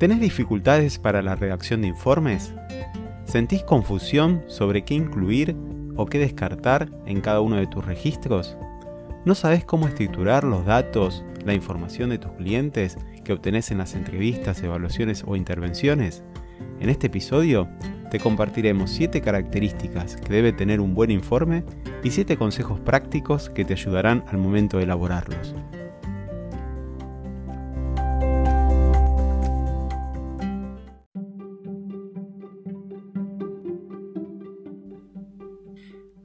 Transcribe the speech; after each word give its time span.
¿Tenés 0.00 0.18
dificultades 0.18 0.98
para 0.98 1.20
la 1.20 1.36
redacción 1.36 1.82
de 1.82 1.88
informes? 1.88 2.54
¿Sentís 3.26 3.62
confusión 3.62 4.42
sobre 4.46 4.82
qué 4.82 4.94
incluir 4.94 5.54
o 5.94 6.06
qué 6.06 6.18
descartar 6.18 6.90
en 7.04 7.20
cada 7.20 7.42
uno 7.42 7.56
de 7.56 7.66
tus 7.66 7.84
registros? 7.84 8.56
¿No 9.26 9.34
sabes 9.34 9.62
cómo 9.66 9.86
estructurar 9.86 10.44
los 10.44 10.64
datos, 10.64 11.22
la 11.44 11.52
información 11.52 12.08
de 12.08 12.16
tus 12.16 12.32
clientes 12.32 12.96
que 13.24 13.34
obtenés 13.34 13.72
en 13.72 13.76
las 13.76 13.94
entrevistas, 13.94 14.62
evaluaciones 14.62 15.22
o 15.26 15.36
intervenciones? 15.36 16.22
En 16.80 16.88
este 16.88 17.08
episodio 17.08 17.68
te 18.10 18.20
compartiremos 18.20 18.90
7 18.92 19.20
características 19.20 20.16
que 20.16 20.32
debe 20.32 20.54
tener 20.54 20.80
un 20.80 20.94
buen 20.94 21.10
informe 21.10 21.62
y 22.02 22.10
7 22.10 22.38
consejos 22.38 22.80
prácticos 22.80 23.50
que 23.50 23.66
te 23.66 23.74
ayudarán 23.74 24.24
al 24.28 24.38
momento 24.38 24.78
de 24.78 24.84
elaborarlos. 24.84 25.54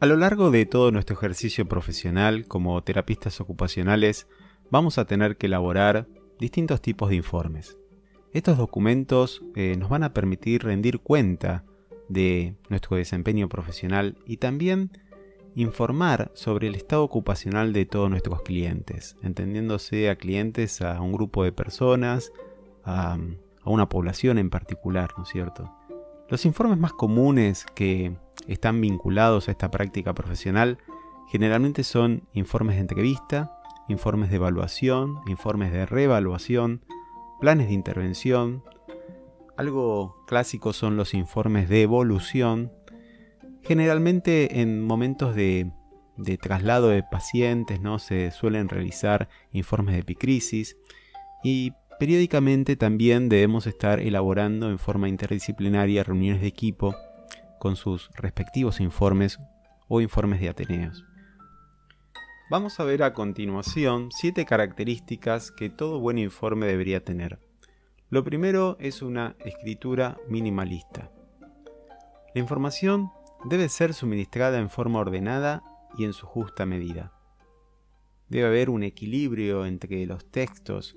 A 0.02 0.08
lo 0.08 0.17
largo 0.17 0.52
de 0.52 0.66
todo 0.66 0.91
nuestro 0.91 1.16
ejercicio 1.16 1.67
profesional 1.67 2.48
como 2.48 2.84
terapistas 2.84 3.40
ocupacionales, 3.40 4.27
vamos 4.70 4.98
a 4.98 5.05
tener 5.05 5.38
que 5.38 5.45
elaborar 5.45 6.08
distintos 6.38 6.81
tipos 6.81 7.09
de 7.09 7.16
informes. 7.16 7.77
Estos 8.34 8.58
documentos 8.58 9.41
eh, 9.55 9.77
nos 9.80 9.88
van 9.90 10.04
a 10.04 10.13
permitir 10.13 10.63
rendir 10.63 10.99
cuenta 10.99 11.63
de 12.09 12.55
nuestro 12.68 12.98
desempeño 12.98 13.48
profesional 13.48 14.18
y 14.26 14.38
también 14.38 14.91
informar 15.55 16.30
sobre 16.34 16.68
el 16.68 16.76
estado 16.76 17.04
ocupacional 17.04 17.71
de 17.71 17.85
todos 17.85 18.09
nuestros 18.09 18.41
clientes, 18.41 19.16
entendiéndose 19.23 20.09
a 20.09 20.18
clientes 20.18 20.82
a 20.82 20.99
un 20.99 21.13
grupo 21.13 21.46
de 21.46 21.54
personas, 21.54 22.34
a, 22.84 23.13
a 23.13 23.70
una 23.70 23.87
población 23.87 24.40
en 24.40 24.49
particular, 24.49 25.12
¿no 25.18 25.24
es 25.24 25.30
cierto? 25.30 25.71
Los 26.27 26.45
informes 26.45 26.79
más 26.79 26.93
comunes 26.93 27.65
que 27.76 28.15
están 28.48 28.81
vinculados 28.81 29.48
a 29.48 29.51
esta 29.51 29.70
práctica 29.70 30.13
profesional 30.13 30.79
generalmente 31.27 31.84
son 31.84 32.27
informes 32.34 32.77
de 32.77 32.81
entrevista, 32.81 33.59
informes 33.87 34.31
de 34.31 34.37
evaluación, 34.37 35.20
informes 35.27 35.71
de 35.71 35.85
reevaluación, 35.85 36.81
planes 37.40 37.68
de 37.68 37.73
intervención. 37.73 38.63
Algo 39.55 40.15
clásico 40.26 40.73
son 40.73 40.98
los 40.98 41.13
informes 41.13 41.70
de 41.70 41.84
evolución. 41.84 42.71
Generalmente 43.62 44.62
en 44.62 44.84
momentos 44.84 45.35
de, 45.35 45.71
traslado 46.41 46.90
de 46.90 47.03
pacientes 47.03 47.81
¿no? 47.81 47.99
se 47.99 48.31
suelen 48.31 48.68
realizar 48.68 49.29
informes 49.51 49.93
de 49.93 50.01
epicrisis 50.01 50.76
y 51.43 51.73
periódicamente 51.99 52.76
también 52.76 53.29
debemos 53.29 53.68
estar 53.68 53.99
elaborando 53.99 54.70
en 54.70 54.79
forma 54.79 55.10
interdisciplinaria 55.10 56.04
reuniones 56.04 56.41
de 56.41 56.48
equipo 56.48 56.96
con 57.60 57.76
sus 57.76 58.10
respectivos 58.15 58.79
informes 58.79 59.40
o 59.87 60.02
informes 60.02 60.41
de 60.41 60.49
Ateneos. 60.49 61.05
Vamos 62.49 62.79
a 62.79 62.84
ver 62.84 63.02
a 63.02 63.13
continuación 63.13 64.09
siete 64.12 64.46
características 64.46 65.52
que 65.52 65.69
todo 65.69 66.00
buen 66.00 66.18
informe 66.18 66.68
debería 66.68 67.03
tener. 67.03 67.40
Lo 68.09 68.24
primero 68.24 68.78
es 68.80 69.02
una 69.02 69.35
escritura 69.44 70.18
minimalista. 70.30 71.12
La 72.35 72.41
información 72.41 73.09
debe 73.46 73.68
ser 73.69 73.94
suministrada 73.94 74.59
en 74.59 74.69
forma 74.69 75.00
ordenada 75.00 75.63
y 75.97 76.03
en 76.03 76.13
su 76.13 76.28
justa 76.28 76.66
medida. 76.66 77.13
Debe 78.30 78.47
haber 78.47 78.69
un 78.69 78.84
equilibrio 78.84 79.66
entre 79.66 80.06
los 80.06 80.30
textos 80.30 80.96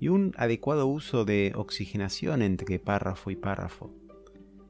y 0.00 0.08
un 0.08 0.32
adecuado 0.36 0.86
uso 0.86 1.24
de 1.24 1.52
oxigenación 1.54 2.42
entre 2.42 2.78
párrafo 2.78 3.30
y 3.30 3.36
párrafo. 3.36 3.90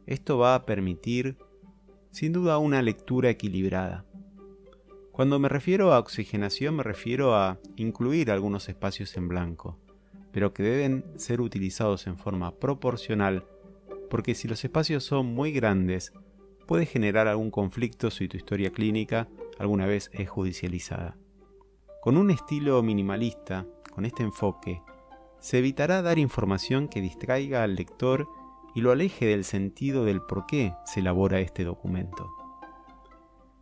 Esto 0.07 0.39
va 0.39 0.55
a 0.55 0.67
permitir, 0.67 1.39
sin 2.11 2.33
duda, 2.33 2.59
una 2.59 2.83
lectura 2.83 3.31
equilibrada. 3.31 4.05
Cuando 5.13 5.39
me 5.39 5.49
refiero 5.49 5.93
a 5.93 5.99
oxigenación 6.01 6.77
me 6.77 6.83
refiero 6.83 7.37
a 7.37 7.59
incluir 7.77 8.31
algunos 8.31 8.69
espacios 8.69 9.17
en 9.17 9.29
blanco, 9.29 9.79
pero 10.33 10.53
que 10.53 10.65
deben 10.65 11.05
ser 11.17 11.41
utilizados 11.41 12.07
en 12.09 12.19
forma 12.19 12.57
proporcional, 12.57 13.47
porque 14.11 14.35
si 14.35 14.49
los 14.49 14.65
espacios 14.65 15.05
son 15.05 15.27
muy 15.27 15.53
grandes, 15.53 16.13
puede 16.67 16.87
generar 16.87 17.29
algún 17.29 17.51
conflicto 17.51 18.11
si 18.11 18.27
tu 18.27 18.37
historia 18.37 18.71
clínica 18.73 19.29
alguna 19.59 19.87
vez 19.87 20.11
es 20.13 20.29
judicializada. 20.29 21.17
Con 22.03 22.17
un 22.17 22.31
estilo 22.31 22.83
minimalista, 22.83 23.67
con 23.95 24.05
este 24.05 24.25
enfoque, 24.25 24.83
se 25.45 25.59
evitará 25.59 26.01
dar 26.01 26.19
información 26.19 26.89
que 26.89 27.03
distraiga 27.03 27.65
al 27.65 27.77
lector 27.77 28.27
y 28.75 28.81
lo 28.81 28.93
aleje 28.93 29.27
del 29.27 29.45
sentido 29.45 30.07
del 30.07 30.23
por 30.23 30.47
qué 30.47 30.73
se 30.87 31.01
elabora 31.01 31.39
este 31.39 31.65
documento. 31.65 32.31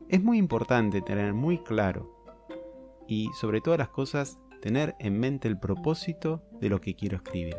Es 0.08 0.22
muy 0.22 0.38
importante 0.38 1.02
tener 1.02 1.34
muy 1.34 1.58
claro 1.58 2.24
y 3.08 3.30
sobre 3.32 3.60
todas 3.60 3.80
las 3.80 3.88
cosas 3.88 4.38
tener 4.60 4.94
en 5.00 5.18
mente 5.18 5.48
el 5.48 5.58
propósito 5.58 6.44
de 6.60 6.68
lo 6.68 6.80
que 6.80 6.94
quiero 6.94 7.16
escribir. 7.16 7.56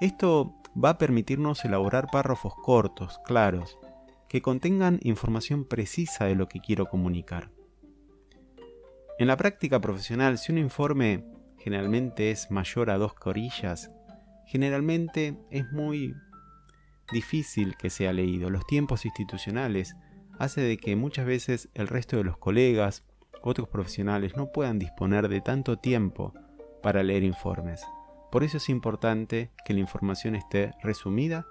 Esto 0.00 0.52
va 0.76 0.88
a 0.88 0.98
permitirnos 0.98 1.64
elaborar 1.64 2.08
párrafos 2.10 2.54
cortos, 2.64 3.20
claros, 3.24 3.78
que 4.28 4.42
contengan 4.42 4.98
información 5.04 5.66
precisa 5.66 6.24
de 6.24 6.34
lo 6.34 6.48
que 6.48 6.58
quiero 6.58 6.86
comunicar. 6.86 7.52
En 9.20 9.28
la 9.28 9.36
práctica 9.36 9.80
profesional, 9.80 10.36
si 10.36 10.50
un 10.50 10.58
informe 10.58 11.24
generalmente 11.64 12.30
es 12.30 12.50
mayor 12.50 12.90
a 12.90 12.98
dos 12.98 13.14
corillas, 13.14 13.90
generalmente 14.44 15.34
es 15.50 15.64
muy 15.72 16.14
difícil 17.10 17.74
que 17.78 17.88
sea 17.88 18.12
leído. 18.12 18.50
Los 18.50 18.66
tiempos 18.66 19.06
institucionales 19.06 19.96
hace 20.38 20.60
de 20.60 20.76
que 20.76 20.94
muchas 20.94 21.24
veces 21.24 21.70
el 21.72 21.88
resto 21.88 22.18
de 22.18 22.24
los 22.24 22.36
colegas, 22.36 23.02
otros 23.40 23.66
profesionales, 23.66 24.36
no 24.36 24.52
puedan 24.52 24.78
disponer 24.78 25.28
de 25.28 25.40
tanto 25.40 25.78
tiempo 25.78 26.34
para 26.82 27.02
leer 27.02 27.22
informes. 27.22 27.82
Por 28.30 28.44
eso 28.44 28.58
es 28.58 28.68
importante 28.68 29.50
que 29.64 29.72
la 29.72 29.80
información 29.80 30.34
esté 30.34 30.72
resumida 30.82 31.46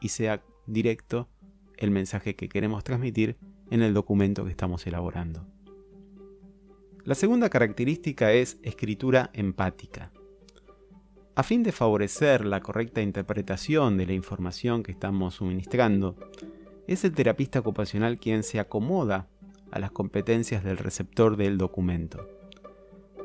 y 0.00 0.08
sea 0.08 0.42
directo 0.66 1.28
el 1.76 1.90
mensaje 1.90 2.36
que 2.36 2.48
queremos 2.48 2.84
transmitir 2.84 3.36
en 3.70 3.82
el 3.82 3.92
documento 3.92 4.46
que 4.46 4.50
estamos 4.50 4.86
elaborando. 4.86 5.46
La 7.08 7.14
segunda 7.14 7.48
característica 7.48 8.32
es 8.32 8.58
escritura 8.62 9.30
empática. 9.32 10.12
A 11.36 11.42
fin 11.42 11.62
de 11.62 11.72
favorecer 11.72 12.44
la 12.44 12.60
correcta 12.60 13.00
interpretación 13.00 13.96
de 13.96 14.04
la 14.04 14.12
información 14.12 14.82
que 14.82 14.92
estamos 14.92 15.36
suministrando, 15.36 16.16
es 16.86 17.04
el 17.04 17.14
terapista 17.14 17.60
ocupacional 17.60 18.18
quien 18.18 18.42
se 18.42 18.60
acomoda 18.60 19.26
a 19.70 19.78
las 19.78 19.90
competencias 19.90 20.62
del 20.62 20.76
receptor 20.76 21.38
del 21.38 21.56
documento. 21.56 22.28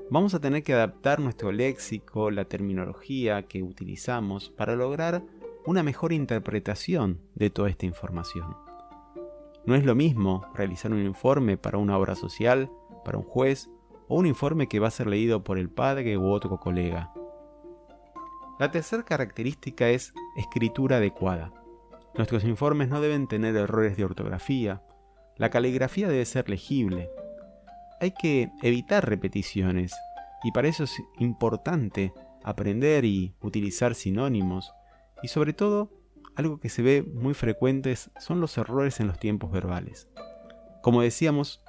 Vamos 0.10 0.34
a 0.34 0.40
tener 0.40 0.64
que 0.64 0.74
adaptar 0.74 1.20
nuestro 1.20 1.52
léxico, 1.52 2.32
la 2.32 2.46
terminología 2.46 3.48
que 3.48 3.64
utilizamos 3.64 4.50
para 4.50 4.78
lograr 4.78 5.26
una 5.66 5.84
mejor 5.84 6.14
interpretación 6.14 7.20
de 7.36 7.50
toda 7.50 7.70
esta 7.70 7.86
información. 7.86 8.56
No 9.66 9.76
es 9.76 9.84
lo 9.84 9.94
mismo 9.94 10.46
realizar 10.54 10.94
un 10.94 11.04
informe 11.04 11.58
para 11.58 11.78
una 11.78 11.98
obra 11.98 12.16
social, 12.16 12.70
para 13.04 13.18
un 13.18 13.24
juez, 13.24 13.70
o 14.08 14.18
un 14.18 14.26
informe 14.26 14.68
que 14.68 14.80
va 14.80 14.88
a 14.88 14.92
ser 14.92 15.08
leído 15.08 15.44
por 15.44 15.58
el 15.58 15.70
padre 15.70 16.18
u 16.18 16.30
otro 16.30 16.60
colega. 16.60 17.12
La 18.60 18.72
tercera 18.72 19.04
característica 19.04 19.90
es 19.90 20.14
escritura 20.36 20.98
adecuada. 20.98 21.52
Nuestros 22.16 22.44
informes 22.44 22.90
no 22.90 23.02
deben 23.02 23.28
tener 23.28 23.56
errores 23.56 23.98
de 23.98 24.06
ortografía, 24.06 24.84
la 25.38 25.50
caligrafía 25.50 26.08
debe 26.08 26.26
ser 26.26 26.48
legible. 26.48 27.10
Hay 28.00 28.12
que 28.12 28.52
evitar 28.62 29.08
repeticiones 29.10 29.96
y 30.44 30.52
para 30.52 30.68
eso 30.68 30.84
es 30.84 31.02
importante 31.18 32.14
aprender 32.44 33.06
y 33.06 33.34
utilizar 33.42 33.96
sinónimos 33.96 34.72
y 35.24 35.30
sobre 35.30 35.54
todo 35.54 35.92
algo 36.36 36.60
que 36.60 36.70
se 36.70 36.84
ve 36.84 37.02
muy 37.02 37.34
frecuentes 37.34 38.12
son 38.20 38.42
los 38.42 38.58
errores 38.58 39.00
en 39.00 39.08
los 39.08 39.18
tiempos 39.18 39.52
verbales. 39.52 40.08
Como 40.82 41.02
decíamos, 41.02 41.63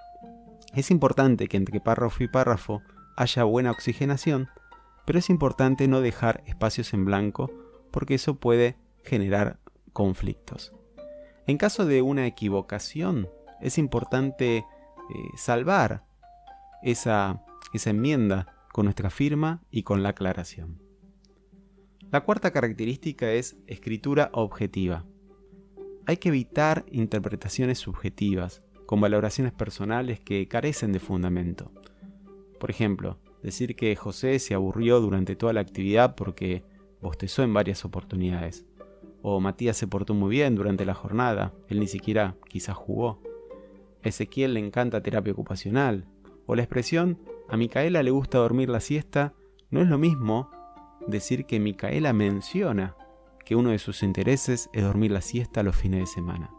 es 0.80 0.90
importante 0.90 1.48
que 1.48 1.56
entre 1.56 1.80
párrafo 1.80 2.22
y 2.22 2.28
párrafo 2.28 2.82
haya 3.16 3.44
buena 3.44 3.70
oxigenación 3.70 4.48
pero 5.04 5.18
es 5.18 5.30
importante 5.30 5.88
no 5.88 6.00
dejar 6.00 6.42
espacios 6.46 6.94
en 6.94 7.04
blanco 7.04 7.50
porque 7.90 8.14
eso 8.14 8.36
puede 8.36 8.76
generar 9.02 9.60
conflictos. 9.92 10.72
En 11.46 11.58
caso 11.58 11.84
de 11.84 12.02
una 12.02 12.26
equivocación, 12.26 13.28
es 13.60 13.78
importante 13.78 14.58
eh, 14.58 14.64
salvar 15.36 16.04
esa, 16.82 17.44
esa 17.72 17.90
enmienda 17.90 18.66
con 18.72 18.86
nuestra 18.86 19.10
firma 19.10 19.62
y 19.70 19.82
con 19.82 20.02
la 20.02 20.10
aclaración. 20.10 20.82
La 22.10 22.22
cuarta 22.22 22.50
característica 22.50 23.30
es 23.30 23.56
escritura 23.66 24.30
objetiva. 24.32 25.04
Hay 26.06 26.16
que 26.16 26.28
evitar 26.28 26.84
interpretaciones 26.90 27.78
subjetivas, 27.78 28.62
con 28.86 29.00
valoraciones 29.00 29.52
personales 29.52 30.20
que 30.20 30.46
carecen 30.48 30.92
de 30.92 31.00
fundamento. 31.00 31.72
Por 32.58 32.70
ejemplo, 32.70 33.18
decir 33.42 33.76
que 33.76 33.94
José 33.96 34.38
se 34.38 34.54
aburrió 34.54 35.00
durante 35.00 35.36
toda 35.36 35.52
la 35.52 35.60
actividad 35.60 36.14
porque 36.14 36.64
bostezó 37.00 37.42
en 37.42 37.52
varias 37.52 37.84
oportunidades. 37.84 38.64
O 39.22 39.40
Matías 39.40 39.76
se 39.76 39.86
portó 39.86 40.14
muy 40.14 40.30
bien 40.30 40.54
durante 40.54 40.84
la 40.84 40.94
jornada, 40.94 41.52
él 41.68 41.80
ni 41.80 41.86
siquiera 41.86 42.36
quizás 42.48 42.76
jugó. 42.76 43.22
Ezequiel 44.02 44.54
le 44.54 44.60
encanta 44.60 45.02
terapia 45.02 45.32
ocupacional. 45.32 46.06
O 46.46 46.54
la 46.54 46.62
expresión, 46.62 47.18
a 47.48 47.56
Micaela 47.56 48.02
le 48.02 48.10
gusta 48.10 48.38
dormir 48.38 48.68
la 48.68 48.80
siesta, 48.80 49.34
no 49.70 49.80
es 49.80 49.88
lo 49.88 49.98
mismo 49.98 50.50
decir 51.06 51.46
que 51.46 51.60
Micaela 51.60 52.12
menciona 52.12 52.96
que 53.44 53.56
uno 53.56 53.70
de 53.70 53.78
sus 53.78 54.02
intereses 54.02 54.70
es 54.72 54.82
dormir 54.82 55.10
la 55.10 55.20
siesta 55.20 55.62
los 55.62 55.76
fines 55.76 56.00
de 56.00 56.06
semana. 56.06 56.50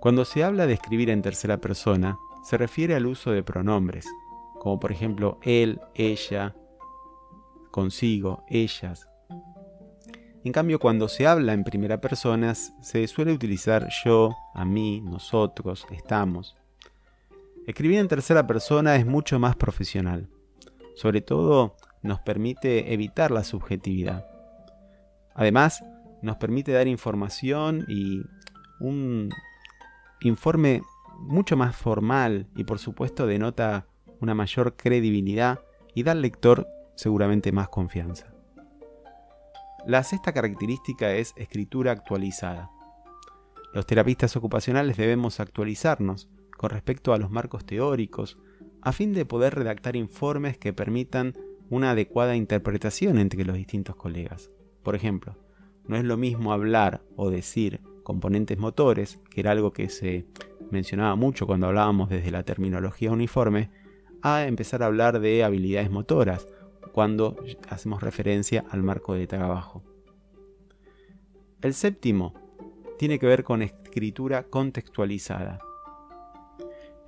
Cuando 0.00 0.24
se 0.24 0.44
habla 0.44 0.66
de 0.66 0.74
escribir 0.74 1.10
en 1.10 1.22
tercera 1.22 1.58
persona, 1.58 2.18
se 2.44 2.56
refiere 2.56 2.94
al 2.94 3.06
uso 3.06 3.32
de 3.32 3.42
pronombres, 3.42 4.06
como 4.60 4.78
por 4.78 4.92
ejemplo 4.92 5.38
él, 5.42 5.80
ella, 5.94 6.54
consigo, 7.70 8.44
ellas. 8.48 9.08
En 10.44 10.52
cambio, 10.52 10.78
cuando 10.78 11.08
se 11.08 11.26
habla 11.26 11.52
en 11.52 11.64
primera 11.64 12.00
persona, 12.00 12.54
se 12.54 13.06
suele 13.08 13.32
utilizar 13.32 13.88
yo, 14.04 14.36
a 14.54 14.64
mí, 14.64 15.00
nosotros, 15.00 15.84
estamos. 15.90 16.54
Escribir 17.66 17.98
en 17.98 18.08
tercera 18.08 18.46
persona 18.46 18.96
es 18.96 19.04
mucho 19.04 19.38
más 19.40 19.56
profesional. 19.56 20.28
Sobre 20.94 21.20
todo, 21.20 21.76
nos 22.02 22.20
permite 22.20 22.94
evitar 22.94 23.30
la 23.32 23.42
subjetividad. 23.42 24.26
Además, 25.34 25.82
nos 26.22 26.36
permite 26.36 26.72
dar 26.72 26.86
información 26.86 27.84
y 27.88 28.22
un 28.80 29.30
informe 30.20 30.82
mucho 31.18 31.56
más 31.56 31.76
formal 31.76 32.48
y 32.56 32.64
por 32.64 32.78
supuesto 32.78 33.26
denota 33.26 33.86
una 34.20 34.34
mayor 34.34 34.76
credibilidad 34.76 35.60
y 35.94 36.02
da 36.02 36.12
al 36.12 36.22
lector 36.22 36.66
seguramente 36.96 37.52
más 37.52 37.68
confianza. 37.68 38.32
La 39.86 40.02
sexta 40.02 40.32
característica 40.32 41.14
es 41.14 41.32
escritura 41.36 41.92
actualizada. 41.92 42.70
Los 43.72 43.86
terapistas 43.86 44.36
ocupacionales 44.36 44.96
debemos 44.96 45.40
actualizarnos 45.40 46.28
con 46.56 46.70
respecto 46.70 47.12
a 47.12 47.18
los 47.18 47.30
marcos 47.30 47.64
teóricos 47.64 48.38
a 48.82 48.92
fin 48.92 49.12
de 49.12 49.24
poder 49.24 49.54
redactar 49.54 49.96
informes 49.96 50.58
que 50.58 50.72
permitan 50.72 51.34
una 51.70 51.92
adecuada 51.92 52.36
interpretación 52.36 53.18
entre 53.18 53.44
los 53.44 53.56
distintos 53.56 53.96
colegas. 53.96 54.50
Por 54.82 54.94
ejemplo, 54.94 55.36
no 55.86 55.96
es 55.96 56.04
lo 56.04 56.16
mismo 56.16 56.52
hablar 56.52 57.02
o 57.16 57.30
decir 57.30 57.80
componentes 58.08 58.56
motores, 58.56 59.20
que 59.28 59.40
era 59.40 59.50
algo 59.50 59.74
que 59.74 59.90
se 59.90 60.24
mencionaba 60.70 61.14
mucho 61.14 61.46
cuando 61.46 61.66
hablábamos 61.66 62.08
desde 62.08 62.30
la 62.30 62.42
terminología 62.42 63.12
uniforme, 63.12 63.70
a 64.22 64.46
empezar 64.46 64.82
a 64.82 64.86
hablar 64.86 65.20
de 65.20 65.44
habilidades 65.44 65.90
motoras, 65.90 66.48
cuando 66.92 67.36
hacemos 67.68 68.02
referencia 68.02 68.64
al 68.70 68.82
marco 68.82 69.12
de 69.12 69.26
trabajo. 69.26 69.82
El 71.60 71.74
séptimo 71.74 72.32
tiene 72.96 73.18
que 73.18 73.26
ver 73.26 73.44
con 73.44 73.60
escritura 73.60 74.44
contextualizada. 74.44 75.60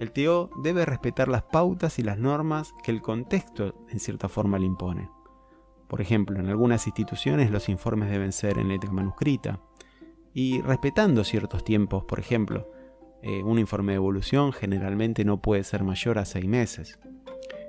El 0.01 0.13
TO 0.13 0.51
debe 0.63 0.85
respetar 0.85 1.29
las 1.29 1.45
pautas 1.45 1.99
y 1.99 2.03
las 2.03 2.19
normas 2.19 2.75
que 2.85 2.91
el 2.91 3.01
contexto 3.01 3.87
en 3.89 4.01
cierta 4.01 4.29
forma 4.29 4.59
le 4.59 4.67
impone. 4.67 5.09
Por 5.89 6.03
ejemplo, 6.03 6.39
en 6.39 6.49
algunas 6.51 6.87
instituciones 6.87 7.51
los 7.51 7.71
informes 7.71 8.11
deben 8.11 8.33
ser 8.33 8.59
en 8.59 8.69
letra 8.69 8.93
manuscrita 8.93 9.61
y 10.33 10.61
respetando 10.63 11.25
ciertos 11.25 11.65
tiempos, 11.65 12.05
por 12.05 12.21
ejemplo, 12.21 12.73
eh, 13.23 13.43
un 13.43 13.59
informe 13.59 13.93
de 13.93 13.97
evolución 13.97 14.53
generalmente 14.53 15.25
no 15.25 15.43
puede 15.43 15.65
ser 15.65 15.83
mayor 15.83 16.19
a 16.19 16.25
seis 16.25 16.47
meses. 16.47 16.99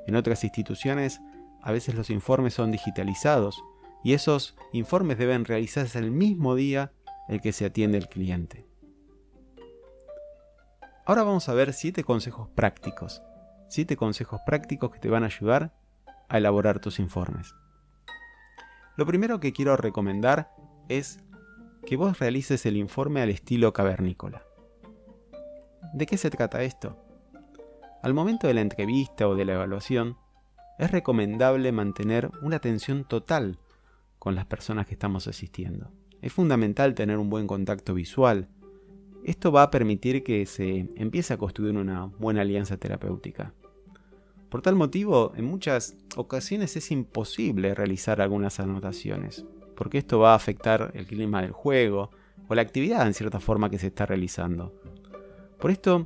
En 0.07 0.15
otras 0.15 0.43
instituciones, 0.43 1.19
a 1.61 1.71
veces 1.71 1.95
los 1.95 2.09
informes 2.09 2.53
son 2.53 2.71
digitalizados 2.71 3.63
y 4.03 4.13
esos 4.13 4.55
informes 4.71 5.17
deben 5.17 5.45
realizarse 5.45 5.99
el 5.99 6.11
mismo 6.11 6.55
día 6.55 6.91
el 7.27 7.41
que 7.41 7.51
se 7.51 7.65
atiende 7.65 7.97
el 7.97 8.07
cliente. 8.07 8.65
Ahora 11.05 11.23
vamos 11.23 11.49
a 11.49 11.53
ver 11.53 11.73
siete 11.73 12.03
consejos 12.03 12.49
prácticos. 12.49 13.21
Siete 13.67 13.95
consejos 13.95 14.41
prácticos 14.45 14.91
que 14.91 14.99
te 14.99 15.09
van 15.09 15.23
a 15.23 15.27
ayudar 15.27 15.73
a 16.29 16.37
elaborar 16.37 16.79
tus 16.79 16.99
informes. 16.99 17.53
Lo 18.97 19.05
primero 19.05 19.39
que 19.39 19.53
quiero 19.53 19.75
recomendar 19.77 20.51
es 20.89 21.19
que 21.85 21.97
vos 21.97 22.19
realices 22.19 22.65
el 22.65 22.77
informe 22.77 23.21
al 23.21 23.29
estilo 23.29 23.73
cavernícola. 23.73 24.43
¿De 25.93 26.05
qué 26.05 26.17
se 26.17 26.29
trata 26.29 26.63
esto? 26.63 26.97
Al 28.03 28.13
momento 28.13 28.47
de 28.47 28.53
la 28.53 28.61
entrevista 28.61 29.27
o 29.27 29.35
de 29.35 29.45
la 29.45 29.53
evaluación, 29.53 30.17
es 30.79 30.91
recomendable 30.91 31.71
mantener 31.71 32.31
una 32.41 32.55
atención 32.55 33.03
total 33.03 33.59
con 34.17 34.35
las 34.35 34.45
personas 34.45 34.87
que 34.87 34.93
estamos 34.93 35.27
asistiendo. 35.27 35.91
Es 36.21 36.33
fundamental 36.33 36.95
tener 36.95 37.17
un 37.17 37.29
buen 37.29 37.47
contacto 37.47 37.93
visual. 37.93 38.47
Esto 39.23 39.51
va 39.51 39.63
a 39.63 39.71
permitir 39.71 40.23
que 40.23 40.45
se 40.45 40.89
empiece 40.95 41.33
a 41.33 41.37
construir 41.37 41.75
una 41.75 42.05
buena 42.05 42.41
alianza 42.41 42.77
terapéutica. 42.77 43.53
Por 44.49 44.61
tal 44.61 44.75
motivo, 44.75 45.33
en 45.35 45.45
muchas 45.45 45.95
ocasiones 46.15 46.75
es 46.75 46.91
imposible 46.91 47.73
realizar 47.73 48.21
algunas 48.21 48.59
anotaciones, 48.59 49.45
porque 49.81 49.97
esto 49.97 50.19
va 50.19 50.33
a 50.33 50.35
afectar 50.35 50.91
el 50.93 51.07
clima 51.07 51.41
del 51.41 51.53
juego 51.53 52.11
o 52.47 52.53
la 52.53 52.61
actividad 52.61 53.07
en 53.07 53.15
cierta 53.15 53.39
forma 53.39 53.71
que 53.71 53.79
se 53.79 53.87
está 53.87 54.05
realizando. 54.05 54.79
Por 55.59 55.71
esto 55.71 56.05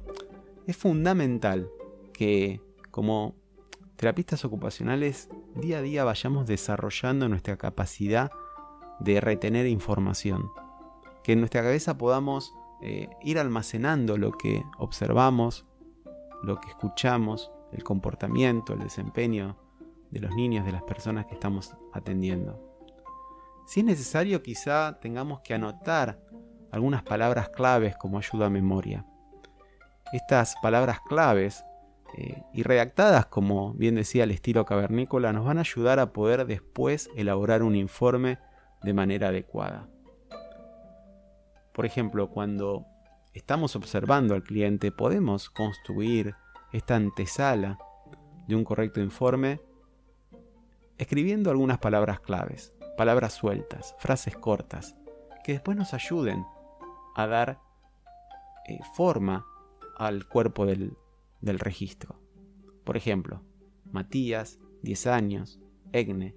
es 0.65 0.77
fundamental 0.77 1.67
que 2.13 2.61
como 2.89 3.35
terapistas 3.97 4.45
ocupacionales 4.45 5.27
día 5.55 5.79
a 5.79 5.81
día 5.81 6.05
vayamos 6.05 6.47
desarrollando 6.47 7.27
nuestra 7.27 7.57
capacidad 7.57 8.31
de 9.01 9.19
retener 9.19 9.67
información. 9.67 10.49
Que 11.21 11.33
en 11.33 11.39
nuestra 11.39 11.61
cabeza 11.61 11.97
podamos 11.97 12.53
eh, 12.81 13.09
ir 13.23 13.39
almacenando 13.39 14.17
lo 14.17 14.31
que 14.31 14.63
observamos, 14.77 15.65
lo 16.43 16.61
que 16.61 16.69
escuchamos, 16.69 17.51
el 17.73 17.83
comportamiento, 17.83 18.71
el 18.71 18.79
desempeño 18.79 19.57
de 20.11 20.21
los 20.21 20.33
niños, 20.33 20.65
de 20.65 20.71
las 20.71 20.83
personas 20.83 21.25
que 21.25 21.33
estamos 21.33 21.75
atendiendo. 21.91 22.74
Si 23.65 23.79
es 23.79 23.85
necesario, 23.85 24.43
quizá 24.43 24.99
tengamos 24.99 25.41
que 25.41 25.53
anotar 25.53 26.19
algunas 26.71 27.03
palabras 27.03 27.49
claves 27.49 27.95
como 27.97 28.17
ayuda 28.17 28.47
a 28.47 28.49
memoria 28.49 29.05
estas 30.13 30.55
palabras 30.61 30.99
claves 31.01 31.63
eh, 32.17 32.41
y 32.53 32.63
redactadas, 32.63 33.25
como 33.25 33.73
bien 33.73 33.95
decía 33.95 34.23
el 34.23 34.31
estilo 34.31 34.65
cavernícola, 34.65 35.33
nos 35.33 35.45
van 35.45 35.57
a 35.57 35.61
ayudar 35.61 35.99
a 35.99 36.13
poder 36.13 36.45
después 36.45 37.09
elaborar 37.15 37.63
un 37.63 37.75
informe 37.75 38.39
de 38.83 38.93
manera 38.93 39.29
adecuada. 39.29 39.89
Por 41.73 41.85
ejemplo, 41.85 42.29
cuando 42.29 42.85
estamos 43.33 43.75
observando 43.75 44.33
al 44.33 44.43
cliente, 44.43 44.91
podemos 44.91 45.49
construir 45.49 46.35
esta 46.71 46.95
antesala 46.95 47.77
de 48.47 48.55
un 48.55 48.63
correcto 48.63 49.01
informe 49.01 49.59
escribiendo 50.97 51.49
algunas 51.49 51.79
palabras 51.79 52.21
claves, 52.21 52.73
palabras 52.97 53.33
sueltas, 53.33 53.95
frases 53.99 54.35
cortas, 54.35 54.95
que 55.43 55.53
después 55.53 55.77
nos 55.77 55.93
ayuden 55.93 56.45
a 57.15 57.27
dar 57.27 57.59
eh, 58.67 58.79
forma 58.93 59.45
al 59.97 60.27
cuerpo 60.27 60.65
del, 60.65 60.97
registro. 61.41 62.19
Por 62.83 62.97
ejemplo, 62.97 63.43
Matías, 63.91 64.59
10 64.81 65.07
años, 65.07 65.59
Egne, 65.91 66.35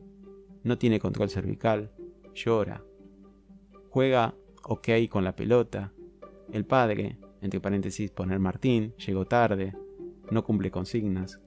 no 0.62 0.79
tiene 0.79 1.00
control 1.00 1.31
cervical, 1.31 1.93
llora, 2.35 2.85
juega 3.91 4.35
ok 4.65 4.88
con 5.11 5.25
la 5.25 5.35
pelota, 5.35 5.93
el 6.53 6.67
padre, 6.67 7.19
entre 7.41 7.61
paréntesis 7.61 8.11
poner 8.11 8.38
Martín, 8.38 8.95
llegó 8.97 9.25
tarde, 9.25 9.75
no 10.31 10.45
cumple 10.45 10.71
consignas, 10.71 11.41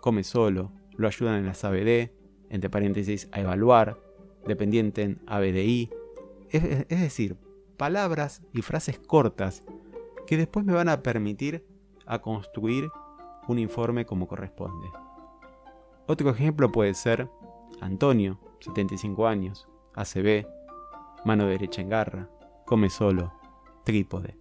come 0.00 0.24
solo, 0.24 0.72
lo 0.96 1.08
ayudan 1.08 1.36
en 1.36 1.46
las 1.46 1.64
ABD, 1.64 2.10
entre 2.50 2.70
paréntesis 2.70 3.28
a 3.32 3.40
evaluar, 3.40 3.98
dependiente 4.46 5.02
en 5.02 5.20
ABDI, 5.26 5.90
es, 6.50 6.86
es 6.88 7.00
decir, 7.00 7.36
palabras 7.76 8.42
y 8.52 8.62
frases 8.62 8.98
cortas 8.98 9.62
que 10.26 10.36
después 10.36 10.64
me 10.64 10.72
van 10.72 10.88
a 10.88 11.02
permitir 11.02 11.64
a 12.06 12.20
construir 12.20 12.90
un 13.48 13.58
informe 13.58 14.04
como 14.04 14.28
corresponde. 14.28 14.88
Otro 16.06 16.30
ejemplo 16.30 16.70
puede 16.72 16.94
ser 16.94 17.30
Antonio, 17.80 18.38
75 18.60 19.26
años, 19.26 19.68
ACB, 19.94 20.46
mano 21.24 21.46
derecha 21.46 21.82
en 21.82 21.88
garra, 21.88 22.30
come 22.64 22.90
solo, 22.90 23.32
trípode, 23.84 24.36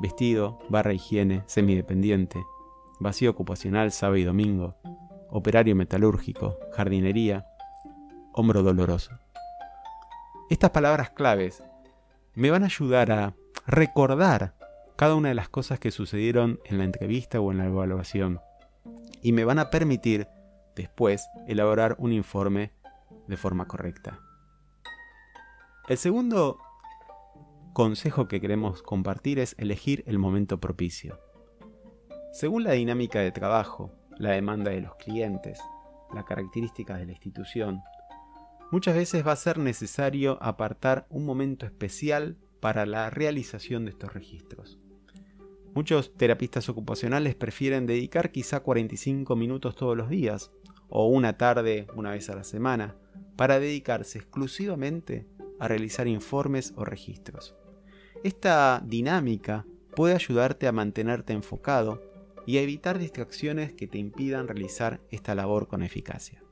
vestido, 0.00 0.58
barra 0.68 0.92
higiene, 0.92 1.42
semidependiente, 1.46 2.42
vacío 2.98 3.30
ocupacional 3.30 3.92
sábado 3.92 4.18
y 4.18 4.24
domingo, 4.24 4.76
operario 5.30 5.76
metalúrgico, 5.76 6.58
jardinería, 6.72 7.46
hombro 8.32 8.62
doloroso. 8.62 9.12
Estas 10.48 10.70
palabras 10.70 11.10
claves 11.10 11.62
me 12.34 12.50
van 12.50 12.62
a 12.62 12.66
ayudar 12.66 13.12
a 13.12 13.34
recordar 13.66 14.54
cada 14.96 15.14
una 15.14 15.28
de 15.28 15.34
las 15.34 15.48
cosas 15.48 15.78
que 15.78 15.90
sucedieron 15.90 16.60
en 16.64 16.78
la 16.78 16.84
entrevista 16.84 17.40
o 17.40 17.52
en 17.52 17.58
la 17.58 17.66
evaluación 17.66 18.40
y 19.22 19.32
me 19.32 19.44
van 19.44 19.58
a 19.58 19.70
permitir 19.70 20.28
después 20.74 21.28
elaborar 21.46 21.96
un 21.98 22.12
informe 22.12 22.72
de 23.26 23.36
forma 23.36 23.66
correcta. 23.66 24.20
El 25.88 25.98
segundo 25.98 26.58
consejo 27.72 28.28
que 28.28 28.40
queremos 28.40 28.82
compartir 28.82 29.38
es 29.38 29.54
elegir 29.58 30.04
el 30.06 30.18
momento 30.18 30.60
propicio. 30.60 31.18
Según 32.32 32.64
la 32.64 32.72
dinámica 32.72 33.20
de 33.20 33.32
trabajo, 33.32 33.92
la 34.20 34.32
demanda 34.32 34.70
de 34.70 34.82
los 34.82 34.94
clientes, 34.96 35.58
las 36.14 36.24
características 36.24 36.98
de 36.98 37.06
la 37.06 37.12
institución, 37.12 37.82
muchas 38.70 38.94
veces 38.94 39.26
va 39.26 39.32
a 39.32 39.36
ser 39.36 39.58
necesario 39.58 40.38
apartar 40.42 41.06
un 41.08 41.24
momento 41.24 41.64
especial 41.64 42.36
para 42.60 42.84
la 42.84 43.08
realización 43.08 43.86
de 43.86 43.92
estos 43.92 44.12
registros. 44.12 44.78
Muchos 45.72 46.14
terapistas 46.14 46.68
ocupacionales 46.68 47.34
prefieren 47.34 47.86
dedicar 47.86 48.30
quizá 48.30 48.60
45 48.60 49.36
minutos 49.36 49.74
todos 49.74 49.96
los 49.96 50.10
días 50.10 50.50
o 50.90 51.06
una 51.06 51.38
tarde 51.38 51.86
una 51.94 52.10
vez 52.10 52.28
a 52.28 52.36
la 52.36 52.44
semana 52.44 52.96
para 53.36 53.58
dedicarse 53.58 54.18
exclusivamente 54.18 55.26
a 55.58 55.66
realizar 55.66 56.06
informes 56.06 56.74
o 56.76 56.84
registros. 56.84 57.54
Esta 58.22 58.82
dinámica 58.84 59.64
puede 59.96 60.14
ayudarte 60.14 60.66
a 60.66 60.72
mantenerte 60.72 61.32
enfocado 61.32 62.09
y 62.50 62.58
a 62.58 62.62
evitar 62.62 62.98
distracciones 62.98 63.74
que 63.74 63.86
te 63.86 63.98
impidan 63.98 64.48
realizar 64.48 65.00
esta 65.10 65.36
labor 65.36 65.68
con 65.68 65.84
eficacia. 65.84 66.42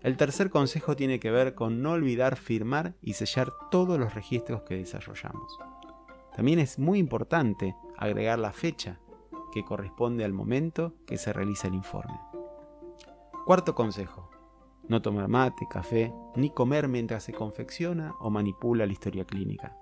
El 0.00 0.16
tercer 0.16 0.48
consejo 0.48 0.94
tiene 0.94 1.18
que 1.18 1.32
ver 1.32 1.56
con 1.56 1.82
no 1.82 1.90
olvidar 1.90 2.36
firmar 2.36 2.94
y 3.02 3.14
sellar 3.14 3.50
todos 3.72 3.98
los 3.98 4.14
registros 4.14 4.62
que 4.62 4.76
desarrollamos. 4.76 5.58
También 6.36 6.60
es 6.60 6.78
muy 6.78 7.00
importante 7.00 7.74
agregar 7.96 8.38
la 8.38 8.52
fecha 8.52 9.00
que 9.52 9.64
corresponde 9.64 10.24
al 10.24 10.32
momento 10.32 10.94
que 11.04 11.18
se 11.18 11.32
realiza 11.32 11.66
el 11.66 11.74
informe. 11.74 12.20
Cuarto 13.46 13.74
consejo. 13.74 14.30
No 14.86 15.02
tomar 15.02 15.26
mate, 15.26 15.66
café, 15.68 16.14
ni 16.36 16.50
comer 16.50 16.86
mientras 16.86 17.24
se 17.24 17.32
confecciona 17.32 18.14
o 18.20 18.30
manipula 18.30 18.86
la 18.86 18.92
historia 18.92 19.24
clínica. 19.24 19.76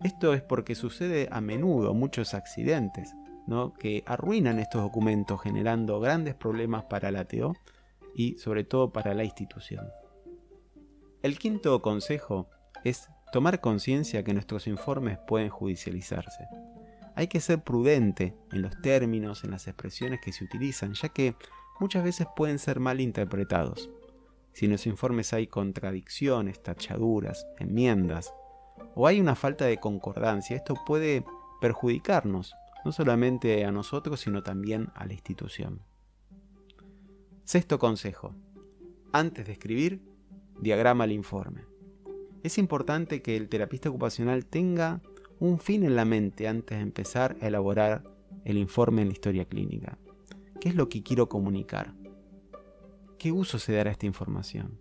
Esto 0.00 0.34
es 0.34 0.42
porque 0.42 0.74
sucede 0.74 1.30
a 1.32 1.40
menudo 1.40 1.94
muchos 1.94 2.34
accidentes 2.34 3.14
que 3.78 4.02
arruinan 4.06 4.58
estos 4.58 4.82
documentos 4.82 5.40
generando 5.40 6.00
grandes 6.00 6.34
problemas 6.34 6.84
para 6.84 7.10
la 7.10 7.24
TO 7.24 7.54
y 8.14 8.38
sobre 8.38 8.64
todo 8.64 8.92
para 8.92 9.14
la 9.14 9.24
institución. 9.24 9.88
El 11.22 11.38
quinto 11.38 11.80
consejo 11.82 12.48
es 12.84 13.08
tomar 13.32 13.60
conciencia 13.60 14.24
que 14.24 14.34
nuestros 14.34 14.66
informes 14.66 15.18
pueden 15.26 15.48
judicializarse. 15.48 16.46
Hay 17.14 17.26
que 17.28 17.40
ser 17.40 17.62
prudente 17.62 18.34
en 18.52 18.62
los 18.62 18.80
términos, 18.80 19.44
en 19.44 19.50
las 19.50 19.68
expresiones 19.68 20.20
que 20.20 20.32
se 20.32 20.44
utilizan, 20.44 20.94
ya 20.94 21.10
que 21.10 21.34
muchas 21.78 22.04
veces 22.04 22.26
pueden 22.34 22.58
ser 22.58 22.80
mal 22.80 23.00
interpretados. 23.00 23.90
Si 24.52 24.66
en 24.66 24.72
los 24.72 24.86
informes 24.86 25.32
hay 25.32 25.46
contradicciones, 25.46 26.62
tachaduras, 26.62 27.46
enmiendas, 27.58 28.32
o 28.94 29.06
hay 29.06 29.20
una 29.20 29.34
falta 29.34 29.66
de 29.66 29.78
concordancia, 29.78 30.56
esto 30.56 30.74
puede 30.86 31.24
perjudicarnos, 31.60 32.54
no 32.84 32.92
solamente 32.92 33.64
a 33.64 33.72
nosotros, 33.72 34.20
sino 34.20 34.42
también 34.42 34.88
a 34.94 35.06
la 35.06 35.12
institución. 35.12 35.80
Sexto 37.44 37.78
consejo. 37.78 38.34
Antes 39.12 39.46
de 39.46 39.52
escribir, 39.52 40.02
diagrama 40.60 41.04
el 41.04 41.12
informe. 41.12 41.64
Es 42.42 42.58
importante 42.58 43.22
que 43.22 43.36
el 43.36 43.48
terapista 43.48 43.88
ocupacional 43.88 44.46
tenga 44.46 45.00
un 45.38 45.58
fin 45.58 45.84
en 45.84 45.96
la 45.96 46.04
mente 46.04 46.48
antes 46.48 46.78
de 46.78 46.82
empezar 46.82 47.36
a 47.40 47.48
elaborar 47.48 48.04
el 48.44 48.58
informe 48.58 49.02
en 49.02 49.08
la 49.08 49.14
historia 49.14 49.44
clínica. 49.44 49.98
¿Qué 50.60 50.68
es 50.68 50.74
lo 50.74 50.88
que 50.88 51.02
quiero 51.02 51.28
comunicar? 51.28 51.94
¿Qué 53.18 53.32
uso 53.32 53.58
se 53.58 53.72
dará 53.72 53.90
a 53.90 53.92
esta 53.92 54.06
información? 54.06 54.78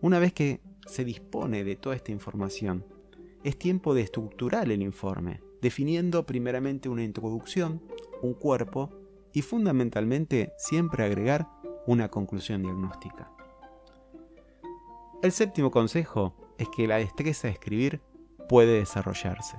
Una 0.00 0.18
vez 0.18 0.32
que 0.32 0.60
se 0.86 1.04
dispone 1.04 1.64
de 1.64 1.76
toda 1.76 1.96
esta 1.96 2.12
información, 2.12 2.84
es 3.44 3.58
tiempo 3.58 3.94
de 3.94 4.02
estructurar 4.02 4.70
el 4.70 4.82
informe, 4.82 5.40
definiendo 5.66 6.24
primeramente 6.26 6.88
una 6.88 7.02
introducción, 7.02 7.82
un 8.22 8.34
cuerpo 8.34 8.88
y 9.32 9.42
fundamentalmente 9.42 10.52
siempre 10.58 11.04
agregar 11.04 11.48
una 11.88 12.08
conclusión 12.08 12.62
diagnóstica. 12.62 13.32
El 15.24 15.32
séptimo 15.32 15.72
consejo 15.72 16.36
es 16.56 16.68
que 16.68 16.86
la 16.86 16.98
destreza 16.98 17.48
de 17.48 17.54
escribir 17.54 18.00
puede 18.48 18.78
desarrollarse. 18.78 19.56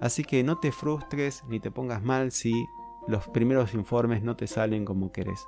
Así 0.00 0.24
que 0.24 0.42
no 0.42 0.58
te 0.58 0.72
frustres 0.72 1.44
ni 1.46 1.60
te 1.60 1.70
pongas 1.70 2.02
mal 2.02 2.32
si 2.32 2.66
los 3.06 3.28
primeros 3.28 3.74
informes 3.74 4.24
no 4.24 4.34
te 4.36 4.48
salen 4.48 4.84
como 4.84 5.12
querés. 5.12 5.46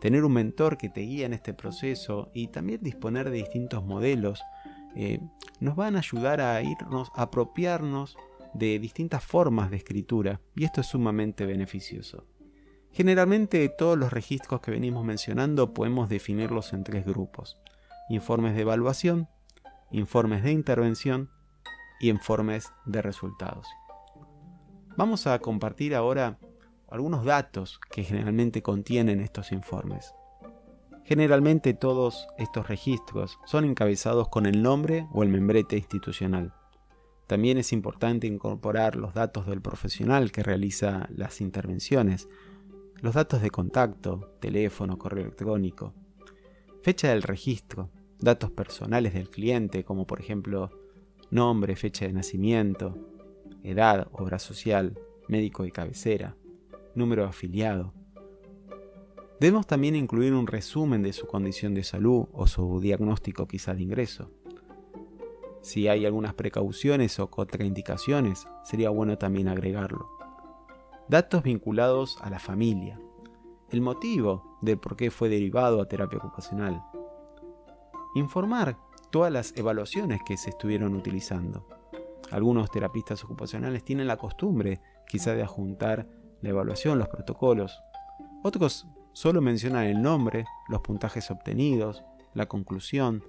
Tener 0.00 0.24
un 0.24 0.34
mentor 0.34 0.78
que 0.78 0.88
te 0.88 1.00
guíe 1.00 1.24
en 1.24 1.32
este 1.32 1.52
proceso 1.52 2.30
y 2.32 2.46
también 2.46 2.80
disponer 2.80 3.28
de 3.28 3.38
distintos 3.38 3.84
modelos 3.84 4.40
eh, 4.94 5.18
nos 5.58 5.74
van 5.74 5.96
a 5.96 5.98
ayudar 5.98 6.40
a 6.40 6.62
irnos, 6.62 7.10
a 7.16 7.22
apropiarnos 7.22 8.16
de 8.54 8.78
distintas 8.78 9.24
formas 9.24 9.70
de 9.70 9.76
escritura 9.76 10.40
y 10.54 10.64
esto 10.64 10.80
es 10.80 10.86
sumamente 10.88 11.46
beneficioso. 11.46 12.26
Generalmente 12.92 13.68
todos 13.70 13.96
los 13.96 14.12
registros 14.12 14.60
que 14.60 14.70
venimos 14.70 15.04
mencionando 15.04 15.72
podemos 15.72 16.08
definirlos 16.08 16.72
en 16.72 16.84
tres 16.84 17.06
grupos. 17.06 17.58
Informes 18.10 18.54
de 18.54 18.62
evaluación, 18.62 19.28
informes 19.90 20.42
de 20.42 20.52
intervención 20.52 21.30
y 22.00 22.10
informes 22.10 22.72
de 22.84 23.00
resultados. 23.00 23.66
Vamos 24.96 25.26
a 25.26 25.38
compartir 25.38 25.94
ahora 25.94 26.38
algunos 26.90 27.24
datos 27.24 27.80
que 27.90 28.04
generalmente 28.04 28.62
contienen 28.62 29.20
estos 29.20 29.52
informes. 29.52 30.14
Generalmente 31.04 31.72
todos 31.72 32.28
estos 32.36 32.68
registros 32.68 33.38
son 33.46 33.64
encabezados 33.64 34.28
con 34.28 34.44
el 34.44 34.62
nombre 34.62 35.08
o 35.12 35.22
el 35.22 35.30
membrete 35.30 35.78
institucional. 35.78 36.52
También 37.32 37.56
es 37.56 37.72
importante 37.72 38.26
incorporar 38.26 38.94
los 38.94 39.14
datos 39.14 39.46
del 39.46 39.62
profesional 39.62 40.30
que 40.30 40.42
realiza 40.42 41.08
las 41.16 41.40
intervenciones, 41.40 42.28
los 43.00 43.14
datos 43.14 43.40
de 43.40 43.48
contacto, 43.48 44.36
teléfono, 44.38 44.98
correo 44.98 45.24
electrónico, 45.24 45.94
fecha 46.82 47.08
del 47.08 47.22
registro, 47.22 47.88
datos 48.18 48.50
personales 48.50 49.14
del 49.14 49.30
cliente, 49.30 49.82
como 49.82 50.06
por 50.06 50.20
ejemplo 50.20 50.68
nombre, 51.30 51.74
fecha 51.74 52.06
de 52.06 52.12
nacimiento, 52.12 52.98
edad, 53.62 54.08
obra 54.12 54.38
social, 54.38 54.98
médico 55.26 55.62
de 55.62 55.70
cabecera, 55.70 56.36
número 56.94 57.24
afiliado. 57.24 57.94
Debemos 59.40 59.66
también 59.66 59.96
incluir 59.96 60.34
un 60.34 60.46
resumen 60.46 61.02
de 61.02 61.14
su 61.14 61.26
condición 61.26 61.72
de 61.72 61.82
salud 61.82 62.26
o 62.34 62.46
su 62.46 62.78
diagnóstico 62.78 63.48
quizá 63.48 63.72
de 63.72 63.84
ingreso. 63.84 64.30
Si 65.62 65.86
hay 65.86 66.04
algunas 66.04 66.34
precauciones 66.34 67.20
o 67.20 67.30
contraindicaciones, 67.30 68.46
sería 68.64 68.90
bueno 68.90 69.16
también 69.16 69.48
agregarlo. 69.48 70.10
Datos 71.08 71.44
vinculados 71.44 72.18
a 72.20 72.30
la 72.30 72.40
familia. 72.40 73.00
El 73.70 73.80
motivo 73.80 74.58
del 74.60 74.78
por 74.78 74.96
qué 74.96 75.10
fue 75.10 75.28
derivado 75.28 75.80
a 75.80 75.86
terapia 75.86 76.18
ocupacional. 76.18 76.82
Informar 78.16 78.76
todas 79.10 79.32
las 79.32 79.56
evaluaciones 79.56 80.20
que 80.26 80.36
se 80.36 80.50
estuvieron 80.50 80.94
utilizando. 80.94 81.66
Algunos 82.32 82.70
terapistas 82.70 83.22
ocupacionales 83.22 83.84
tienen 83.84 84.08
la 84.08 84.16
costumbre 84.16 84.80
quizá 85.06 85.34
de 85.34 85.42
adjuntar 85.42 86.08
la 86.40 86.48
evaluación, 86.48 86.98
los 86.98 87.08
protocolos. 87.08 87.78
Otros 88.42 88.86
solo 89.12 89.40
mencionan 89.40 89.84
el 89.84 90.02
nombre, 90.02 90.44
los 90.68 90.80
puntajes 90.80 91.30
obtenidos, 91.30 92.02
la 92.34 92.46
conclusión 92.46 93.22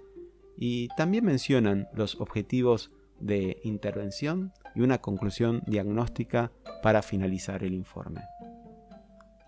y 0.58 0.88
también 0.98 1.26
mencionan 1.26 1.88
los 1.94 2.20
objetivos 2.20 2.92
de 3.20 3.60
intervención 3.64 4.52
y 4.76 4.82
una 4.82 5.00
conclusión 5.00 5.64
diagnóstica 5.66 6.52
para 6.82 7.02
finalizar 7.02 7.64
el 7.64 7.74
informe. 7.74 8.22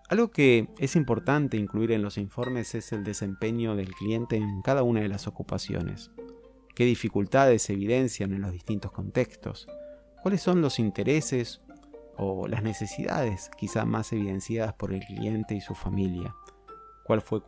Algo 0.08 0.30
que 0.30 0.70
es 0.78 0.96
importante 0.96 1.58
incluir 1.58 1.92
en 1.92 2.04
los 2.04 2.18
informes 2.18 2.76
es 2.76 2.92
el 2.92 3.04
desempeño 3.04 3.76
del 3.76 3.94
cliente 3.94 4.36
en 4.36 4.62
cada 4.62 4.84
una 4.84 5.02
de 5.02 5.10
las 5.10 5.28
ocupaciones. 5.28 6.12
¿Qué 6.76 6.86
dificultades 6.86 7.64
se 7.64 7.74
evidencian 7.74 8.34
en 8.34 8.42
los 8.42 8.52
distintos 8.52 8.92
contextos? 8.92 9.68
¿Cuáles 10.22 10.42
son 10.42 10.62
los 10.62 10.78
intereses 10.78 11.62
o 12.18 12.48
las 12.48 12.62
necesidades 12.62 13.50
quizá 13.58 13.86
más 13.86 14.14
evidenciadas 14.14 14.74
por 14.74 14.94
el 14.94 15.00
cliente 15.00 15.56
y 15.56 15.62
su 15.62 15.74
familia? 15.74 16.36
¿Cuál 17.04 17.22
fue 17.22 17.42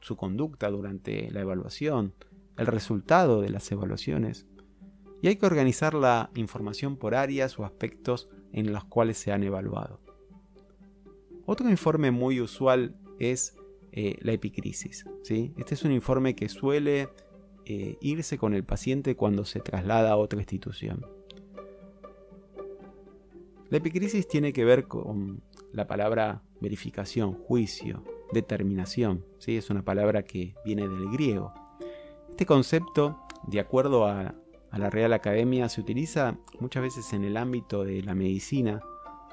su 0.00 0.16
conducta 0.16 0.70
durante 0.70 1.30
la 1.30 1.40
evaluación? 1.40 2.14
¿El 2.56 2.66
resultado 2.66 3.40
de 3.40 3.50
las 3.50 3.70
evaluaciones? 3.72 4.46
y 5.24 5.28
hay 5.28 5.36
que 5.36 5.46
organizar 5.46 5.94
la 5.94 6.28
información 6.34 6.98
por 6.98 7.14
áreas 7.14 7.58
o 7.58 7.64
aspectos 7.64 8.28
en 8.52 8.74
los 8.74 8.84
cuales 8.84 9.16
se 9.16 9.32
han 9.32 9.42
evaluado. 9.42 9.98
Otro 11.46 11.70
informe 11.70 12.10
muy 12.10 12.42
usual 12.42 12.94
es 13.18 13.56
eh, 13.92 14.18
la 14.20 14.32
epicrisis. 14.32 15.06
¿sí? 15.22 15.54
Este 15.56 15.76
es 15.76 15.82
un 15.82 15.92
informe 15.92 16.36
que 16.36 16.50
suele 16.50 17.08
eh, 17.64 17.96
irse 18.02 18.36
con 18.36 18.52
el 18.52 18.64
paciente 18.64 19.16
cuando 19.16 19.46
se 19.46 19.60
traslada 19.60 20.10
a 20.10 20.16
otra 20.18 20.40
institución. 20.40 21.06
La 23.70 23.78
epicrisis 23.78 24.28
tiene 24.28 24.52
que 24.52 24.66
ver 24.66 24.86
con 24.86 25.42
la 25.72 25.86
palabra 25.86 26.42
verificación, 26.60 27.32
juicio, 27.32 28.04
determinación. 28.30 29.24
¿sí? 29.38 29.56
Es 29.56 29.70
una 29.70 29.86
palabra 29.86 30.22
que 30.22 30.54
viene 30.66 30.86
del 30.86 31.08
griego 31.10 31.63
Este 32.34 32.46
concepto, 32.46 33.16
de 33.46 33.60
acuerdo 33.60 34.08
a, 34.08 34.34
la 34.72 34.90
Real 34.90 35.12
Academia, 35.12 35.68
se 35.68 35.80
utiliza 35.80 36.36
muchas 36.58 36.82
veces 36.82 37.12
en 37.12 37.22
el 37.22 37.36
ámbito 37.36 37.84
de 37.84 38.02
la 38.02 38.16
medicina 38.16 38.80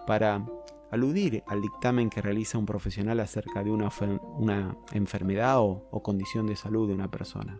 para 0.05 0.45
aludir 0.91 1.43
al 1.47 1.63
dictamen 1.63 2.11
que 2.11 2.21
realiza 2.21 2.59
un 2.59 2.67
profesional 2.67 3.19
acerca 3.19 3.63
de 3.63 3.71
una, 3.71 4.77
enfermedad 4.91 5.61
o 5.61 6.03
condición 6.03 6.45
de 6.45 6.55
salud 6.55 6.87
de 6.87 6.93
una 6.93 7.09
persona. 7.09 7.59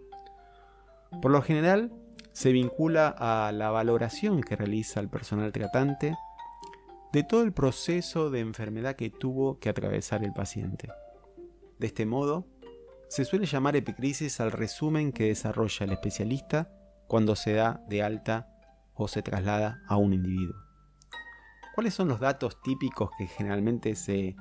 Por 1.24 1.31
lo 1.31 1.41
general, 1.41 1.91
se 2.33 2.51
vincula 2.51 3.07
a 3.07 3.51
la 3.51 3.71
valoración 3.71 4.41
que 4.41 4.55
realiza 4.55 5.00
el 5.00 5.10
personal 5.10 5.51
tratante 5.51 6.15
de 7.13 7.24
todo 7.24 7.41
el 7.41 7.51
proceso 7.51 8.29
de 8.29 8.41
enfermedad 8.41 8.95
que 8.95 9.10
tuvo 9.10 9.57
que 9.57 9.69
atravesar 9.69 10.24
el 10.24 10.33
paciente. 10.33 10.89
De 11.79 11.88
este 11.88 12.05
modo, 12.05 12.45
se 13.11 13.25
suele 13.25 13.45
llamar 13.45 13.75
epicrisis 13.75 14.39
al 14.39 14.53
resumen 14.53 15.11
que 15.11 15.25
desarrolla 15.25 15.85
el 15.85 15.91
especialista 15.91 16.71
cuando 17.07 17.35
se 17.35 17.51
da 17.51 17.83
de 17.89 18.03
alta 18.03 18.47
o 18.93 19.09
se 19.09 19.21
traslada 19.21 19.83
a 19.89 19.97
un 19.97 20.13
individuo. 20.13 20.55
¿Cuáles 21.75 21.93
son 21.93 22.07
los 22.07 22.21
datos 22.21 22.61
típicos 22.61 23.09
que 23.17 23.27
generalmente 23.27 23.95
se 23.95 24.37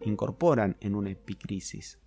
incorporan 0.00 0.78
en 0.80 0.94
una 0.94 1.10
epicrisis? 1.10 1.98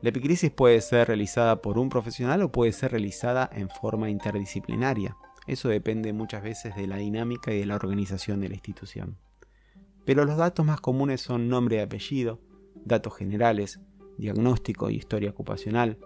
La 0.00 0.08
epicrisis 0.08 0.50
puede 0.50 0.80
ser 0.80 1.08
realizada 1.08 1.60
por 1.60 1.76
un 1.76 1.90
profesional 1.90 2.40
o 2.40 2.50
puede 2.50 2.72
ser 2.72 2.92
realizada 2.92 3.50
en 3.52 3.68
forma 3.68 4.08
interdisciplinaria. 4.08 5.14
Eso 5.46 5.68
depende 5.68 6.14
muchas 6.14 6.42
veces 6.42 6.74
de 6.74 6.86
la 6.86 6.96
dinámica 6.96 7.52
y 7.52 7.58
de 7.58 7.66
la 7.66 7.74
organización 7.76 8.40
de 8.40 8.48
la 8.48 8.54
institución. 8.54 9.18
Pero 10.06 10.24
los 10.24 10.38
datos 10.38 10.64
más 10.64 10.80
comunes 10.80 11.20
son 11.20 11.50
nombre 11.50 11.76
y 11.76 11.80
apellido, 11.80 12.40
datos 12.86 13.14
generales, 13.14 13.78
diagnóstico 14.18 14.90
y 14.90 14.96
historia 14.96 15.30
ocupacional, 15.30 15.98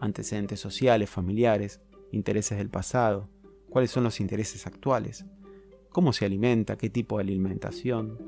antecedentes 0.00 0.60
sociales, 0.60 1.10
familiares, 1.10 1.80
intereses 2.12 2.58
del 2.58 2.70
pasado, 2.70 3.28
cuáles 3.68 3.90
son 3.90 4.04
los 4.04 4.20
intereses 4.20 4.66
actuales, 4.66 5.24
cómo 5.90 6.12
se 6.12 6.24
alimenta, 6.24 6.76
qué 6.76 6.90
tipo 6.90 7.16
de 7.16 7.24
alimentación, 7.24 8.18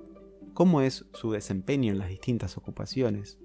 cómo 0.54 0.80
es 0.80 1.06
su 1.12 1.32
desempeño 1.32 1.92
en 1.92 1.98
las 1.98 2.08
distintas 2.08 2.56
ocupaciones, 2.56 3.38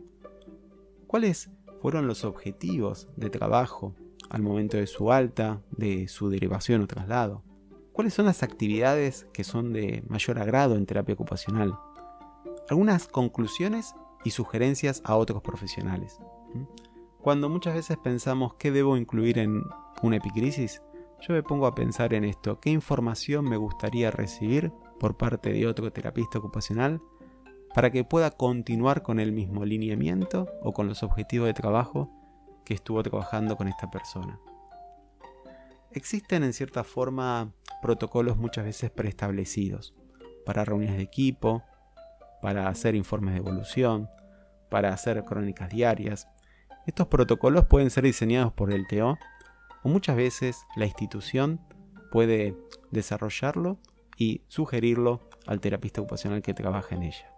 cuáles 1.07 1.51
fueron 1.81 2.07
los 2.07 2.25
objetivos 2.25 3.07
de 3.15 3.29
trabajo 3.29 3.95
al 4.29 4.41
momento 4.41 4.77
de 4.77 4.87
su 4.87 5.11
alta, 5.11 5.61
de 5.71 6.07
su 6.07 6.29
derivación 6.29 6.81
o 6.81 6.87
traslado, 6.87 7.43
cuáles 7.93 8.13
son 8.13 8.25
las 8.25 8.43
actividades 8.43 9.27
que 9.31 9.43
son 9.43 9.71
de 9.71 10.03
mayor 10.07 10.39
agrado 10.39 10.75
en 10.75 10.85
terapia 10.85 11.13
ocupacional, 11.13 11.77
algunas 12.69 13.07
conclusiones 13.07 13.93
y 14.25 14.31
sugerencias 14.31 15.01
a 15.05 15.15
otros 15.15 15.41
profesionales. 15.41 16.19
Cuando 17.21 17.47
muchas 17.47 17.75
veces 17.75 17.97
pensamos 17.97 18.55
qué 18.55 18.71
debo 18.71 18.97
incluir 18.97 19.39
en 19.39 19.63
una 20.03 20.17
epicrisis, 20.17 20.81
yo 21.21 21.33
me 21.33 21.43
pongo 21.43 21.65
a 21.65 21.75
pensar 21.75 22.13
en 22.13 22.25
esto, 22.25 22.59
qué 22.59 22.69
información 22.69 23.45
me 23.45 23.57
gustaría 23.57 24.11
recibir 24.11 24.73
por 24.99 25.15
parte 25.15 25.51
de 25.51 25.65
otro 25.65 25.91
terapista 25.91 26.39
ocupacional 26.39 27.01
para 27.73 27.91
que 27.91 28.03
pueda 28.03 28.31
continuar 28.31 29.01
con 29.01 29.19
el 29.19 29.31
mismo 29.31 29.65
lineamiento 29.65 30.47
o 30.61 30.73
con 30.73 30.87
los 30.87 31.03
objetivos 31.03 31.47
de 31.47 31.53
trabajo 31.53 32.11
que 32.63 32.73
estuvo 32.73 33.01
trabajando 33.03 33.55
con 33.55 33.67
esta 33.67 33.89
persona. 33.89 34.39
Existen 35.91 36.43
en 36.43 36.53
cierta 36.53 36.83
forma 36.83 37.53
protocolos 37.81 38.37
muchas 38.37 38.65
veces 38.65 38.91
preestablecidos 38.91 39.93
para 40.45 40.65
reuniones 40.65 40.97
de 40.97 41.03
equipo, 41.03 41.63
para 42.45 42.67
hacer 42.67 42.93
informes 42.93 43.33
de 43.33 43.39
evolución, 43.39 44.07
para 44.69 44.93
hacer 44.93 45.23
crónicas 45.25 45.67
diarias. 45.67 46.27
Estos 46.85 47.07
protocolos 47.07 47.65
pueden 47.65 47.89
ser 47.89 48.03
diseñados 48.03 48.53
por 48.53 48.71
el 48.71 48.85
TO 48.85 49.17
o 49.81 49.89
muchas 49.89 50.15
veces 50.15 50.55
la 50.75 50.85
institución 50.85 51.59
puede 52.11 52.55
desarrollarlo 52.91 53.79
y 54.15 54.43
sugerirlo 54.47 55.27
al 55.47 55.59
terapista 55.59 56.01
ocupacional 56.01 56.43
que 56.43 56.53
trabaja 56.53 56.93
en 56.93 57.01
ella. 57.01 57.33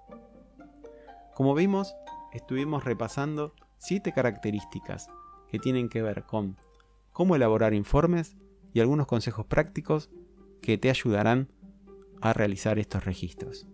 Como 1.34 1.56
vimos, 1.56 1.96
estuvimos 2.34 2.84
repasando 2.84 3.54
siete 3.78 4.12
características 4.12 5.08
que 5.48 5.58
tienen 5.58 5.88
que 5.88 6.02
ver 6.02 6.26
con 6.26 6.58
cómo 7.14 7.38
elaborar 7.38 7.74
informes 7.74 8.36
y 8.74 8.82
algunos 8.82 9.08
consejos 9.08 9.46
prácticos 9.46 10.12
que 10.62 10.78
te 10.78 10.90
ayudarán 10.90 11.48
a 12.20 12.34
realizar 12.34 12.78
estos 12.78 13.06
registros. 13.06 13.70